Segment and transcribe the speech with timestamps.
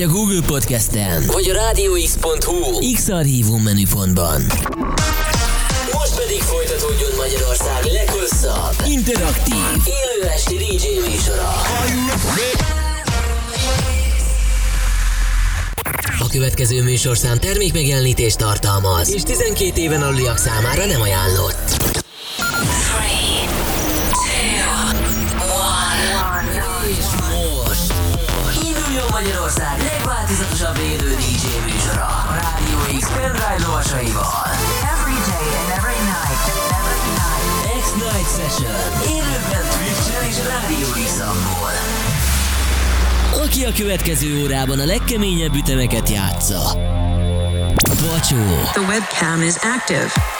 [0.00, 4.40] vagy a Google Podcast-en, vagy a rádióx.hu X-Archívum menüpontban.
[5.92, 11.52] Most pedig folytatódjon Magyarország leghosszabb, interaktív, élő esti DJ műsora.
[16.18, 21.99] A következő műsorszám termékmegjelenítést tartalmaz, és 12 éven aluliak számára nem ajánlott.
[43.42, 46.76] Aki a következő órában a legkeményebb ütemeket játsza.
[47.84, 48.36] Bacsó.
[48.72, 50.39] The webcam is active.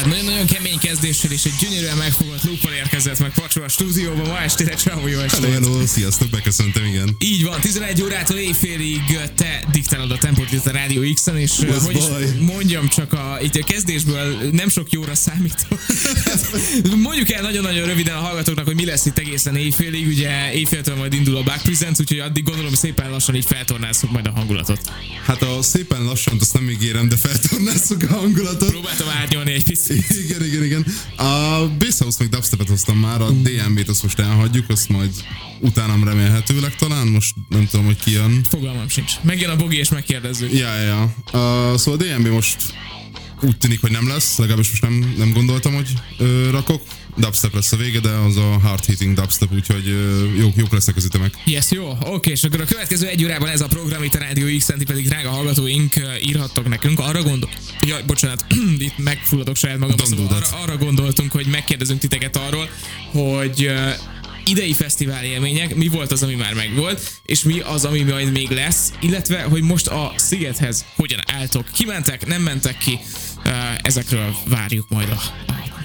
[0.00, 4.40] Hát nagyon-nagyon kemény kezdéssel és egy gyönyörűen megfogott lúppal érkezett meg Pacsó a stúdióba ma
[4.40, 5.44] estére, Csávó, jó estét!
[5.44, 7.16] Hello, hello, sziasztok, beköszöntem, igen.
[7.18, 11.84] Így van, 11 órától éjfélig te diktálod a tempót itt a Rádió X-en, és az
[11.84, 12.04] hogy is
[12.38, 15.66] mondjam csak a, itt a kezdésből nem sok jóra számít.
[17.02, 21.12] Mondjuk el nagyon-nagyon röviden a hallgatóknak, hogy mi lesz itt egészen éjfélig, ugye éjféltől majd
[21.12, 24.80] indul a Back Presents, úgyhogy addig gondolom szépen lassan így feltornázzuk majd a hangulatot.
[25.24, 28.70] Hát a szépen lassan, azt nem ígérem, de feltornázzuk a hangulatot.
[28.70, 29.88] Próbáltam árnyalni egy picit.
[30.24, 30.86] Igen, igen, igen.
[31.16, 35.10] A Basshouse meg dubstepet hoztam már, a DMB-t azt most elhagyjuk, azt majd
[35.60, 38.44] utánam remélhetőleg talán, most nem tudom, hogy ki jön.
[38.48, 39.12] Fogalmam sincs.
[39.22, 40.52] Megjön a bogi és megkérdezzük.
[40.52, 41.02] Ja, ja.
[41.02, 42.74] Uh, szóval a DMB most
[43.42, 46.82] úgy tűnik, hogy nem lesz, legalábbis most nem, nem gondoltam, hogy ö, rakok.
[47.16, 50.96] Dubstep lesz a vége, de az a hard hitting dubstep, úgyhogy ö, jók, jók lesznek
[50.96, 51.34] az ütemek.
[51.44, 54.56] Yes, jó, oké, és akkor a következő egy órában ez a program itt a Rádió
[54.58, 56.98] x ti pedig drága hallgatóink írhattok nekünk.
[56.98, 57.50] Arra gondol...
[57.86, 58.44] Jaj, bocsánat,
[58.78, 59.96] itt megfulladok saját magam.
[59.96, 62.68] Szóval arra, arra gondoltunk, hogy megkérdezünk titeket arról,
[63.10, 63.72] hogy
[64.44, 68.50] idei fesztivál élmények, mi volt az, ami már megvolt, és mi az, ami majd még
[68.50, 71.70] lesz, illetve, hogy most a Szigethez hogyan álltok.
[71.72, 72.98] Kimentek, nem mentek ki,
[73.82, 75.20] ezekről várjuk majd a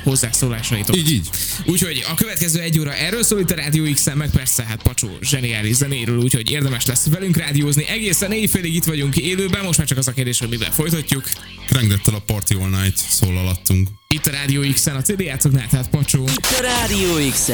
[0.06, 0.96] hozzászólásaitok.
[0.96, 1.30] Így, így.
[1.66, 5.10] Úgyhogy a következő egy óra erről szól itt a Rádió x meg persze hát Pacsó
[5.22, 7.88] zseniális zenéről, úgyhogy érdemes lesz velünk rádiózni.
[7.88, 11.30] Egészen éjfélig itt vagyunk élőben, most már csak az a kérdés, hogy mivel folytatjuk.
[11.66, 13.90] Krengdettel a Party All Night szól alattunk.
[14.08, 16.24] Itt a Rádió X-en a CD játszoknál, tehát Pacsó.
[16.24, 17.50] Itt a Rádió x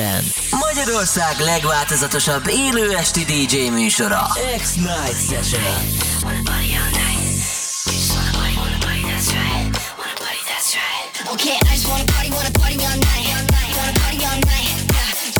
[0.49, 4.27] Magyarország legváltozatosabb élő esti DJ műsora.
[4.57, 6.01] X-Night Session.
[11.29, 13.27] Okay, I just wanna party, wanna party all night.
[13.77, 14.73] Wanna party all night.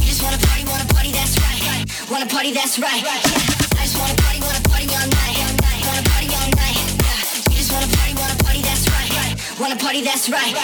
[0.06, 1.86] Just wanna party, wanna party, that's right.
[2.10, 3.02] Wanna party, that's right.
[3.04, 5.38] I just wanna party, wanna party all night.
[5.88, 6.78] Wanna party all night.
[7.50, 9.10] Just wanna party, wanna party, that's right.
[9.60, 10.54] Wanna party, that's right.
[10.54, 10.62] Yeah.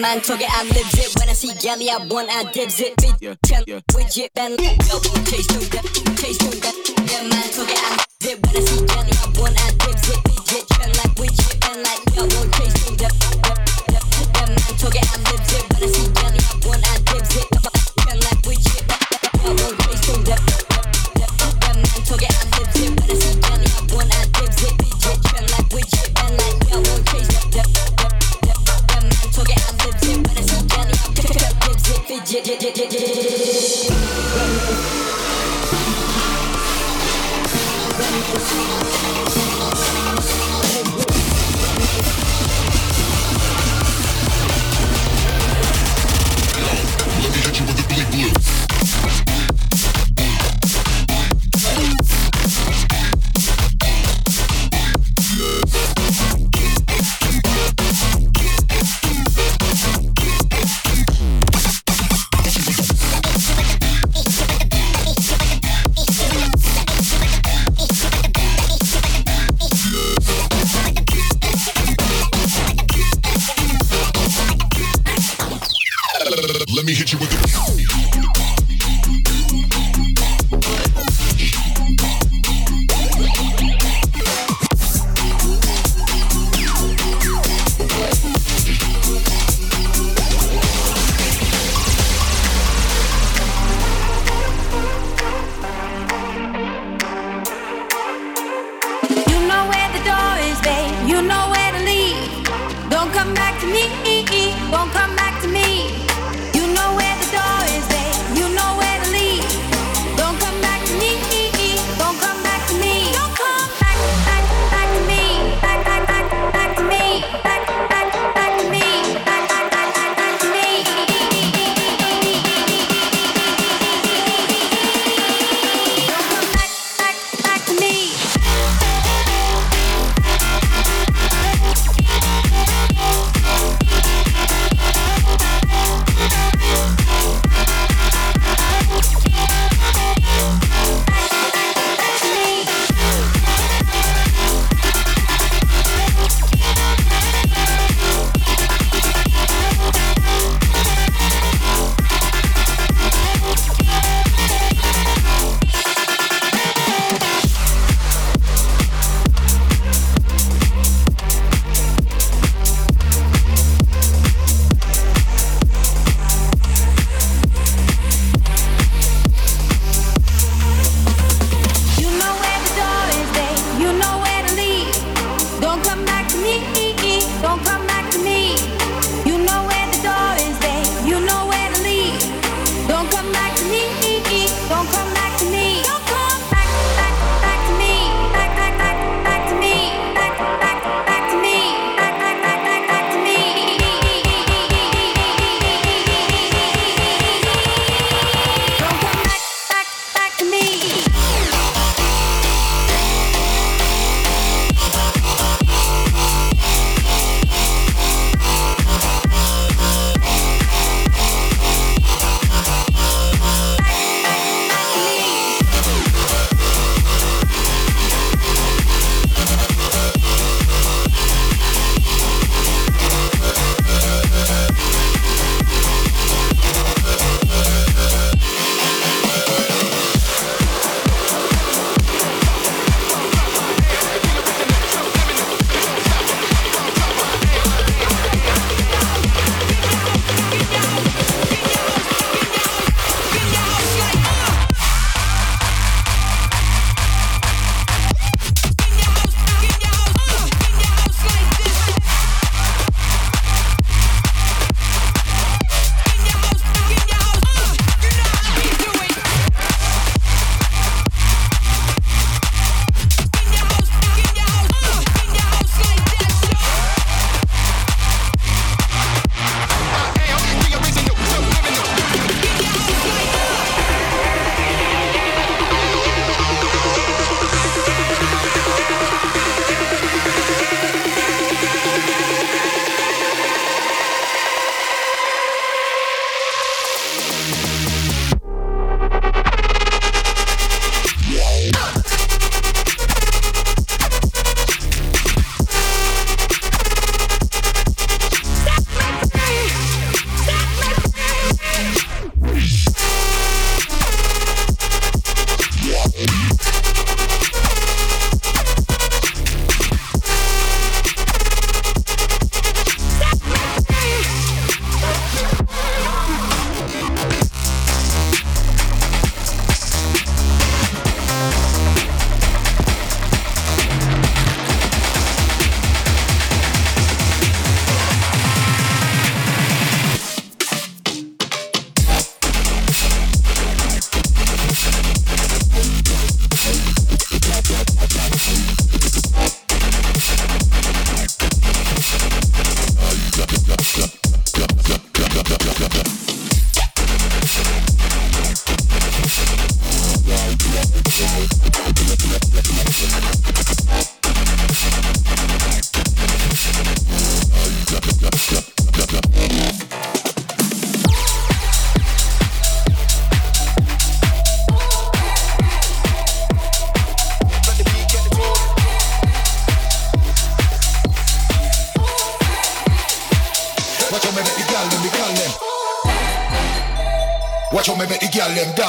[0.00, 1.18] man talking, I lives it.
[1.18, 2.96] When I see galley, I want, I dibs it.
[2.96, 3.80] Bitch, yeah, yeah.
[3.92, 5.84] widget, belly, yo, chase through that,
[6.18, 6.74] chase through that.
[7.10, 8.46] Yeah, man talking, I live it.
[8.46, 9.97] When I see galley, I want, I dibs it.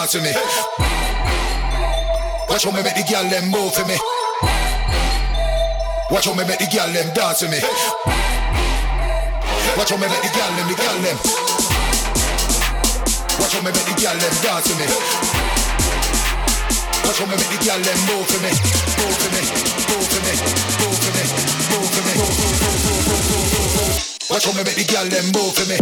[0.10, 0.34] to me.
[2.50, 3.94] Watch how me make the girl them move for me.
[6.10, 7.62] Watch how me make the girl them dance to me.
[9.78, 11.18] Watch how me make the girl them, the girl them.
[13.38, 14.90] Watch how me make the girl them dance to me.
[17.06, 19.46] Watch how me make the girl them move for me, move for me,
[19.94, 20.34] move for me,
[20.82, 21.22] move for me,
[21.70, 23.94] move for me, move, move, move, move, move, move, move.
[24.34, 25.78] Watch how me make the girl them move for me.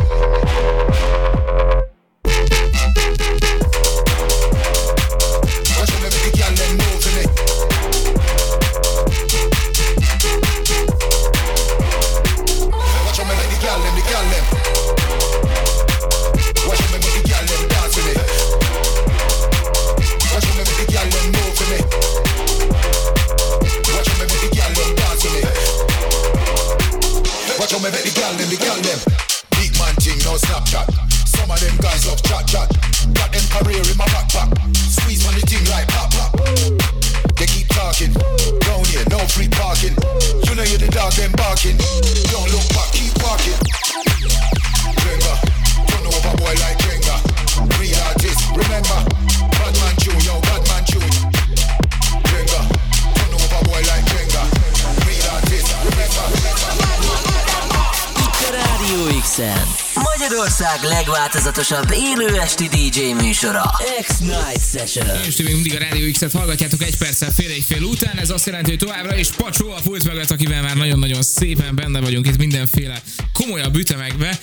[60.97, 63.71] Legváltozatosabb élő esti DJ műsora.
[64.01, 65.07] X-Night Session.
[65.25, 68.45] És még mindig a Rádió X-et hallgatjátok egy perccel fél egy fél után, ez azt
[68.45, 72.37] jelenti, hogy továbbra is Pacsó a pult mögött, akivel már nagyon-nagyon szépen benne vagyunk itt
[72.37, 73.01] mindenféle
[73.33, 74.39] komolyabb ütemekbe.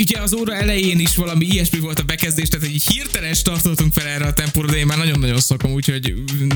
[0.00, 4.06] Ugye az óra elején is valami ilyesmi volt a bekezdés, tehát egy hirtelen startoltunk fel
[4.06, 6.14] erre a tempóra, de én már nagyon-nagyon szokom, úgyhogy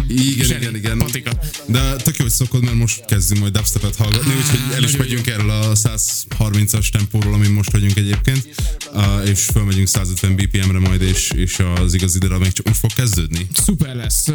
[0.08, 0.98] Igen, zseni, igen, igen.
[0.98, 1.30] Patika.
[1.66, 4.96] De tök jó, hogy szokod, mert most kezdünk majd dubstepet hallgatni, Á, úgyhogy el is
[4.96, 8.48] megyünk erről a 130-as tempóról, amin most vagyunk egyébként,
[8.92, 12.92] uh, és fölmegyünk 150 BPM-re majd, és, és az igazi darab még csak most fog
[12.92, 13.46] kezdődni.
[13.64, 14.26] Szuper lesz.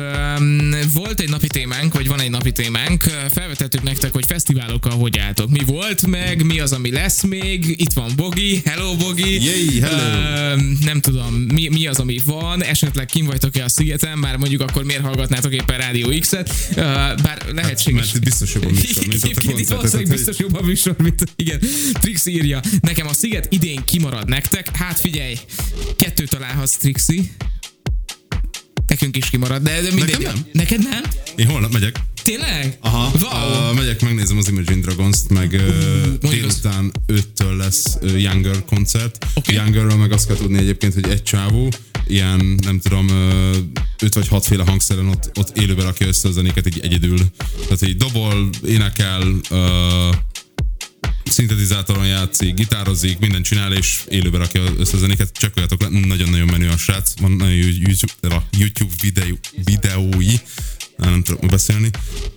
[0.94, 3.04] Volt egy napi témánk, vagy van egy napi témánk.
[3.32, 5.50] Felvetettük nektek, hogy fesztiválokkal hogy álltok.
[5.50, 7.76] Mi volt meg, mi az, ami lesz még.
[7.80, 8.62] Itt van Bogi.
[8.66, 9.44] Hello, Bogi.
[9.44, 10.52] Yay, hello.
[10.52, 12.64] Öm, Nem tudom, mi, mi az, ami van.
[12.64, 16.54] Esetleg kim vagytok-e a szigeten, már mondjuk akkor miért hallgatnátok éppen Rádió X-et.
[16.76, 16.82] Ö,
[17.24, 18.02] Bár lehetséges.
[18.02, 21.60] Mert itt biztos jobb a műsor, mint Egyébként valószínűleg biztos jobb a műsor, mint igen.
[21.94, 22.60] Trix írja.
[22.82, 24.76] Nekem a sziget idén kimarad nektek.
[24.76, 25.38] Hát figyelj,
[25.96, 27.32] kettő találhatsz, Trixi.
[28.88, 30.18] Nekünk is kimarad, de, de mindegy.
[30.18, 30.46] Nekem nem?
[30.52, 31.02] Neked nem?
[31.36, 32.00] Én holnap megyek.
[32.24, 32.78] Tényleg?
[32.82, 33.70] Aha, Wow.
[33.70, 35.68] uh, megyek, megnézem az Imagine Dragons-t, meg uh,
[36.22, 39.26] mondjuk délután 5-től lesz uh, Younger koncert.
[39.34, 39.54] Oké.
[39.54, 41.72] Youngerről meg azt kell tudni egyébként, hogy egy csávó,
[42.08, 43.56] ilyen nem tudom, uh,
[44.02, 47.18] 5 vagy 6 féle hangszeren ott, ott élőben rakja össze a zenéket így egyedül.
[47.64, 50.16] Tehát így dobol, énekel, uh,
[51.24, 55.32] szintetizátoron játszik, gitározik, mindent csinál, és élőbe rakja össze a zenéket.
[55.38, 57.20] Csekkoljatok le, nagyon-nagyon menő a srác.
[57.22, 60.34] Van nagyon YouTube, YouTube videó, videói,
[61.00, 61.90] nem tudok beszélni.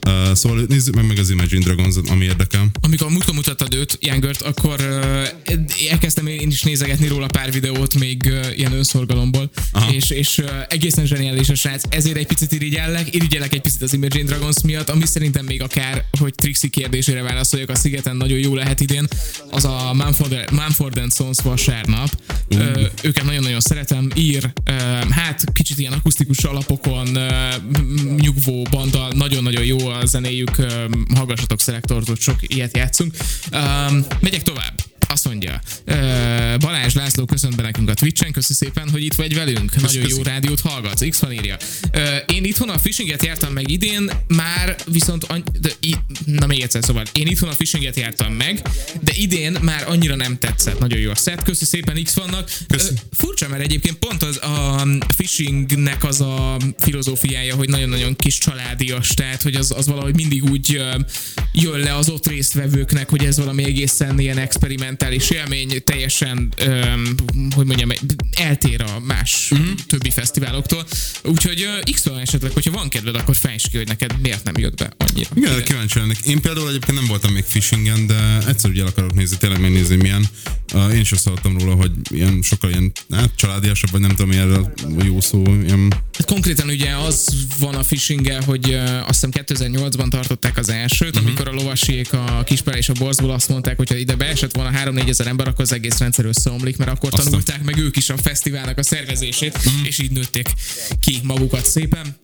[0.06, 2.70] Uh, szóval nézzük meg, meg az Imagine Dragons, ami érdekel.
[2.80, 8.22] Amikor múltkor mutattad őt, Youngert, akkor uh, elkezdtem én is nézegetni róla pár videót még
[8.26, 9.92] uh, ilyen önszorgalomból, Aha.
[9.92, 13.92] és, és uh, egészen zseniális a srác, ezért egy picit irigyellek, irigyellek egy picit az
[13.92, 18.54] Imagine Dragons miatt, ami szerintem még akár, hogy Trixie kérdésére válaszoljak, a szigeten nagyon jó
[18.54, 19.06] lehet idén,
[19.50, 22.20] az a Mumford, Mumford and Sons vasárnap.
[22.50, 27.30] Uh, őket nagyon-nagyon szeretem, ír, uh, hát kicsit ilyen akusztikus alapokon uh,
[28.16, 30.50] nyugvó banda, nagyon-nagyon jó a zenéjük,
[31.14, 33.14] hallgassatok szelektort, ott sok ilyet játszunk.
[33.52, 34.91] Um, megyek tovább.
[35.12, 35.94] Azt mondja, uh,
[36.58, 39.80] Balázs László köszönt be nekünk a Twitch-en, köszi szépen, hogy itt vagy velünk.
[39.80, 40.22] Nagyon jó köszi.
[40.22, 41.08] rádiót hallgatsz.
[41.08, 41.56] X van írja.
[41.94, 42.02] Uh,
[42.34, 45.94] én itthon a fishinget jártam meg idén, már viszont any- de, i-
[46.24, 48.62] na még egyszer szóval, én itthon a fishinget jártam meg,
[49.00, 50.78] de idén már annyira nem tetszett.
[50.78, 51.42] Nagyon jó a set.
[51.42, 52.50] Köszi szépen X vannak.
[52.68, 52.76] Ö,
[53.10, 59.42] furcsa, mert egyébként pont az a phishingnek az a filozófiája, hogy nagyon-nagyon kis családias, tehát
[59.42, 60.80] hogy az, az valahogy mindig úgy
[61.52, 64.38] jön le az ott résztvevőknek, hogy ez valami egészen ilyen
[65.02, 66.80] experimentális élmény, teljesen, ö,
[67.54, 67.90] hogy mondjam,
[68.36, 69.68] eltér a más uh-huh.
[69.86, 70.86] többi fesztiváloktól.
[71.24, 74.92] Úgyhogy x esetleg, hogyha van kedved, akkor fejtsd ki, hogy neked miért nem jött be
[74.96, 75.28] annyira.
[75.34, 75.64] Igen, Igen.
[75.64, 76.18] kíváncsi lennék.
[76.26, 79.96] Én például egyébként nem voltam még fishingen, de egyszer ugye el akarok nézni, tényleg megnézni
[79.96, 80.26] milyen.
[80.74, 84.28] Uh, én is azt hallottam róla, hogy ilyen sokkal ilyen hát, családiasabb, vagy nem tudom,
[84.28, 84.72] milyen
[85.04, 90.08] jó szó, ilyen Hát konkrétan ugye az van a phishing hogy uh, azt hiszem 2008-ban
[90.08, 91.26] tartották az elsőt, uh-huh.
[91.26, 94.70] amikor a lovasiék a Kispár és a Borzból azt mondták, hogy ha ide beesett volna
[94.84, 97.24] 3-4 ezer ember, akkor az egész rendszer összeomlik, mert akkor Aztán.
[97.24, 99.86] tanulták meg ők is a fesztiválnak a szervezését, uh-huh.
[99.86, 100.48] és így nőtték
[101.00, 102.16] ki magukat szépen.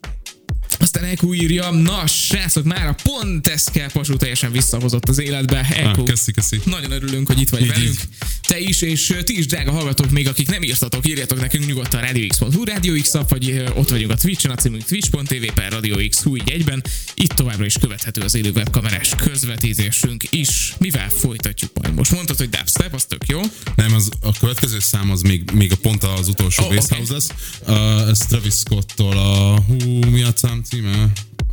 [0.99, 5.69] Aztán Eku írja, na srácok, már a pont ezt kell pasú teljesen visszahozott az életbe.
[5.75, 6.01] Eku.
[6.01, 6.61] Ah, köszi, köszi.
[6.65, 7.89] Nagyon örülünk, hogy itt vagy Így, velünk.
[7.89, 8.01] így.
[8.47, 12.65] Te is, és ti is, drága hallgatók, még akik nem írtatok, írjatok nekünk nyugodtan radiox.hu,
[12.65, 16.37] Radio X app, vagy ott vagyunk a Twitch-en, a címünk twitch.tv per Radio X, hú,
[16.37, 16.85] így egyben.
[17.15, 20.75] Itt továbbra is követhető az élő webkamerás közvetítésünk is.
[20.79, 22.11] Mivel folytatjuk majd most?
[22.11, 23.41] Mondtad, hogy dubstep, az tök jó.
[23.77, 26.89] Nem, az, a következő szám az még, még a pont az utolsó oh, Bass.
[26.89, 27.29] House lesz.
[27.67, 29.61] Uh, ez Travis Scott-tól a...
[29.61, 30.88] Hú, mi a szám címe?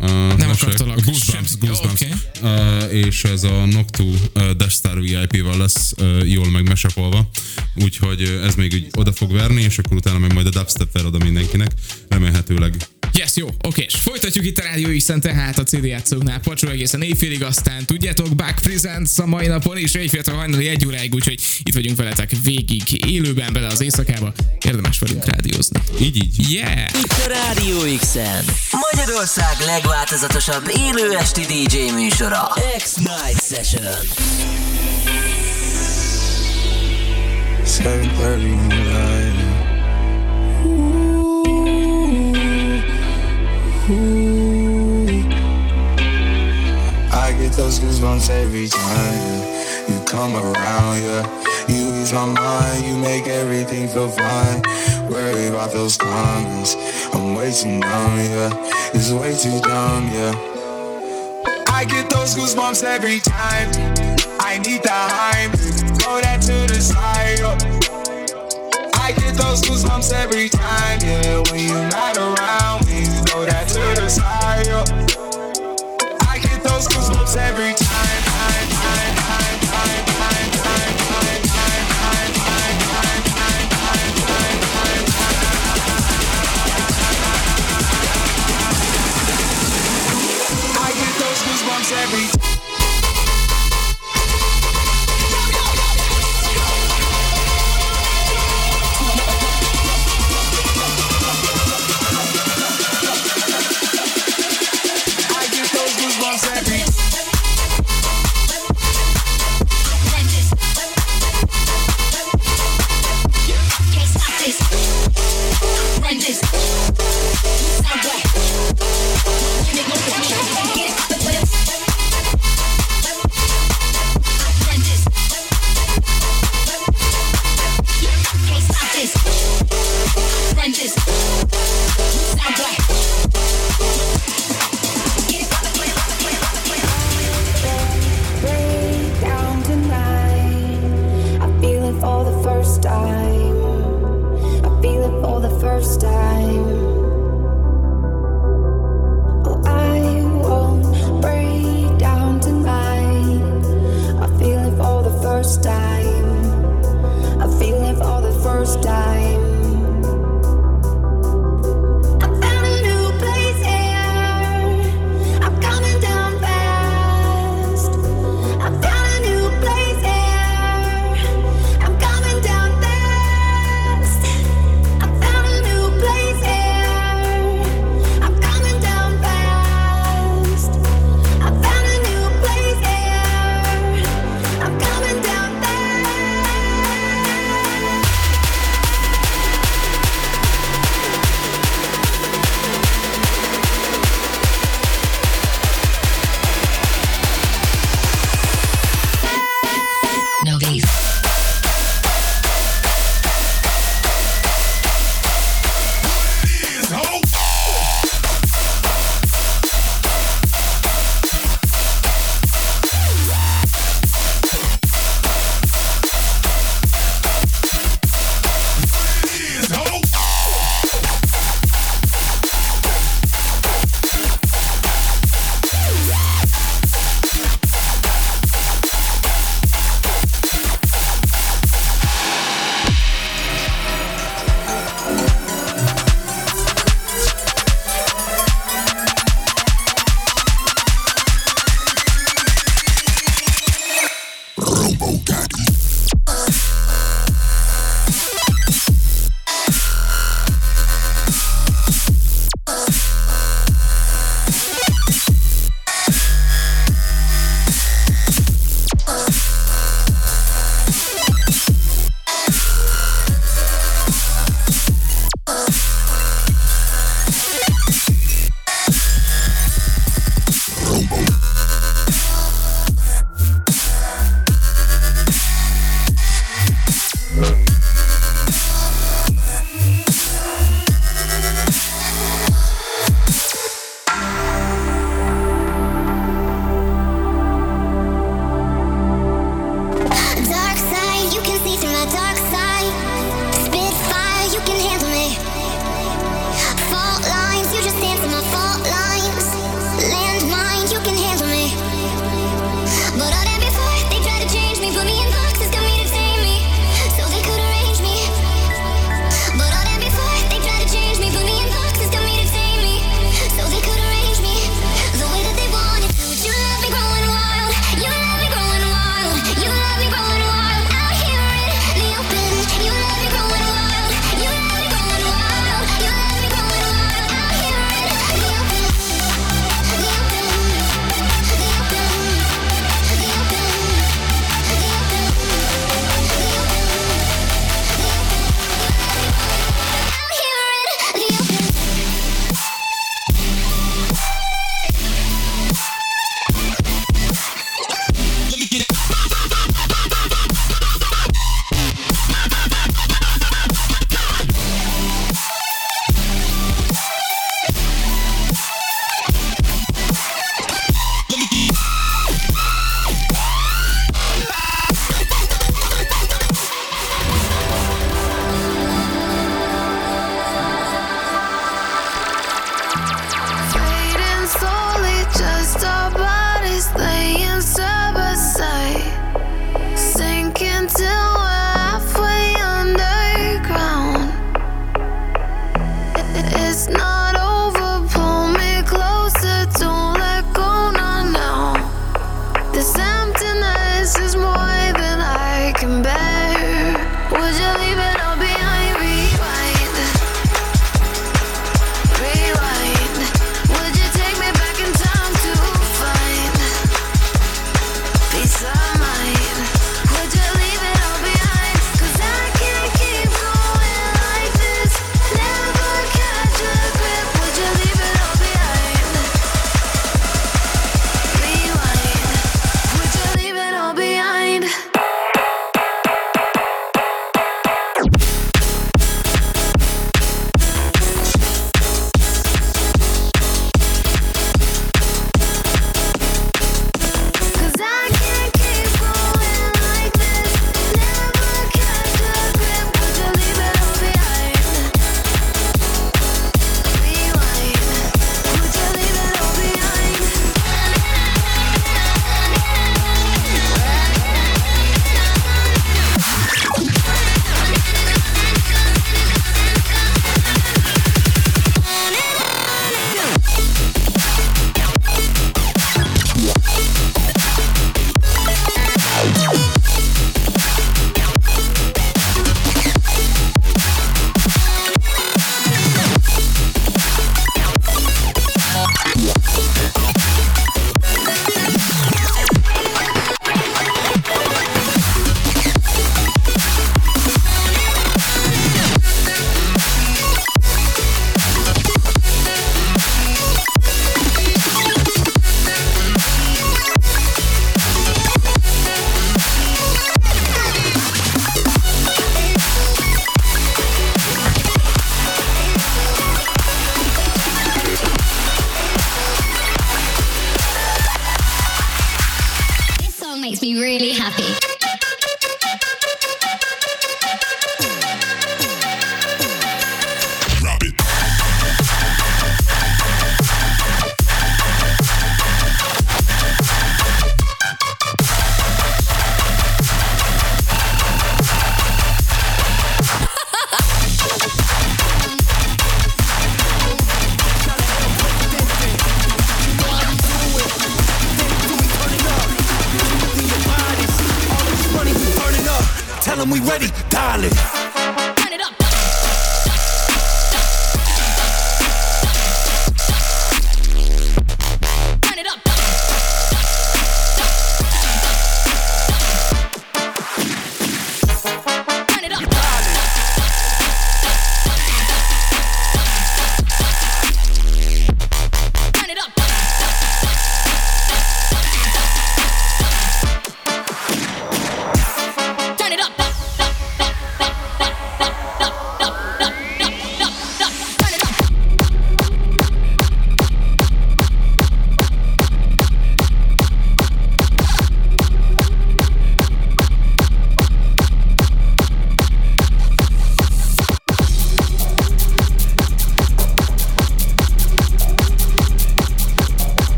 [0.00, 1.58] Uh, Nem akartalak Goosebumps.
[1.58, 2.00] Goosebumps.
[2.00, 7.30] Jó, uh, és ez a Noctu uh, Death Star VIP-val lesz uh, jól megmesepolva.
[7.74, 10.92] Úgyhogy uh, ez még úgy oda fog verni, és akkor utána meg majd a dubstep
[10.92, 11.70] ver oda mindenkinek.
[12.08, 12.76] Remélhetőleg.
[13.18, 17.02] Yes, jó, oké, és folytatjuk itt a Rádió x tehát a CD játszóknál, pacsó egészen
[17.02, 21.74] éjfélig, aztán tudjátok, Back Presents a mai napon, és éjféltől hajnali egy óráig, úgyhogy itt
[21.74, 24.32] vagyunk veletek végig, élőben bele az éjszakába,
[24.64, 25.80] érdemes velünk rádiózni.
[26.00, 26.52] Így, így.
[26.52, 26.88] Yeah!
[27.02, 28.44] Itt a Rádió X-en.
[28.92, 32.52] Magyarország legváltozatosabb élő esti DJ műsora.
[32.76, 33.94] X-Night Session.
[37.64, 39.23] 7:30
[43.86, 43.86] I
[47.38, 49.44] get those goosebumps every time
[49.86, 51.26] you come around, yeah.
[51.68, 54.62] You ease my mind, you make everything feel fine.
[55.10, 56.76] Worry about those comments,
[57.12, 58.50] I'm way too numb, yeah.
[58.94, 60.32] It's way too dumb, yeah.
[61.68, 63.68] I get those goosebumps every time.
[64.40, 65.52] I need the hype,
[66.00, 67.03] throw that to the side.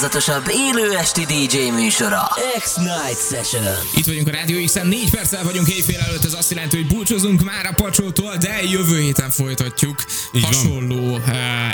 [0.00, 5.68] Legváltozatosabb élő esti DJ műsora X-Night Session Itt vagyunk a Rádió X-en, 4 perccel vagyunk
[5.68, 10.44] éjfél előtt, ez azt jelenti, hogy búcsúzunk már a pacsótól, de jövő héten folytatjuk Így
[10.44, 11.22] hasonló uh,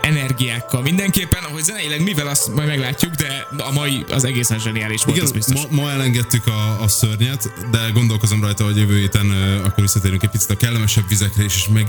[0.03, 0.83] energiákkal.
[0.83, 5.31] Mindenképpen, ahogy zeneileg mivel azt majd meglátjuk, de a mai az egészen zseniális volt, Igen,
[5.33, 5.61] biztos.
[5.70, 10.22] ma, ma elengedtük a, a szörnyet, de gondolkozom rajta, hogy jövő héten uh, akkor visszatérünk
[10.22, 11.87] egy picit a kellemesebb vizekre, és, és meg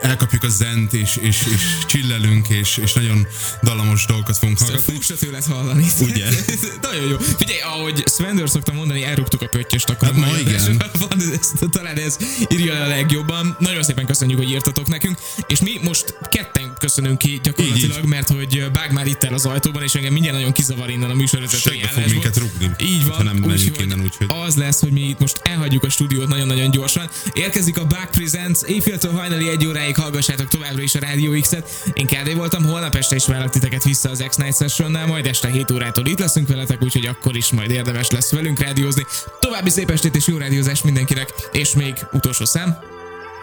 [0.00, 3.26] elkapjuk a zent, és, és, és csillelünk, és, és nagyon
[3.62, 4.92] dallamos dolgokat fogunk hallgatni.
[4.92, 5.75] Fog se tőled hallani.
[6.00, 6.24] Ugye?
[6.90, 7.16] Nagyon jó.
[7.18, 10.08] Figyelj, ahogy Svendor szokta mondani, elrúgtuk a pöttyöst akkor.
[10.08, 10.82] Hát ma igen.
[11.08, 12.16] Van, ez, talán ez
[12.48, 13.56] írja le a legjobban.
[13.60, 15.18] Nagyon szépen köszönjük, hogy írtatok nekünk.
[15.46, 18.08] És mi most ketten köszönünk ki gyakorlatilag, Így, így.
[18.10, 21.14] mert hogy Bág már itt el az ajtóban, és engem mindjárt nagyon kizavar innen a
[21.14, 22.22] műsorvezetői Segbe fog állásból.
[22.22, 23.24] minket rúgni, Így van.
[23.24, 26.70] nem megyünk úgyhogy innen, úgyhogy- Az lesz, hogy mi itt most elhagyjuk a stúdiót nagyon-nagyon
[26.70, 27.08] gyorsan.
[27.32, 31.70] Érkezik a Back Presents, éjféltől hajnali egy óráig hallgassátok továbbra is a Rádió X-et.
[31.92, 35.65] Én Kádé voltam, holnap este is várlak titeket vissza az X-Night Sessionnál, majd este 7
[35.72, 39.06] órától itt leszünk veletek, úgyhogy akkor is majd érdemes lesz velünk rádiózni.
[39.40, 42.78] További szép estét és jó rádiózást mindenkinek, és még utolsó szám.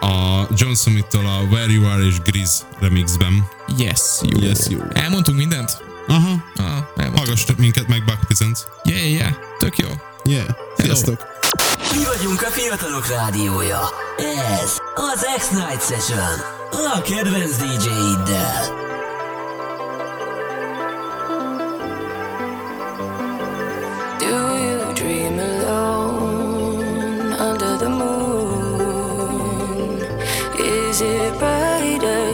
[0.00, 3.48] A John Smith-től a Where You Are és Grizz remixben.
[3.76, 4.40] Yes, jó.
[4.40, 4.78] Yes, jó.
[4.92, 5.82] Elmondtunk mindent?
[6.06, 6.44] Aha.
[6.56, 7.16] Ah, elmondtunk.
[7.16, 8.60] Hallgassatok minket, meg Buck Presents.
[8.84, 9.32] Yeah, yeah, yeah.
[9.58, 9.88] Tök jó.
[10.24, 10.46] Yeah.
[10.76, 11.26] Sziasztok!
[11.96, 13.80] Mi vagyunk a fiatalok rádiója
[14.62, 16.38] Ez az X-Night Session
[16.70, 18.84] A kedvenc DJ-iddel
[30.94, 32.33] Is it brighter,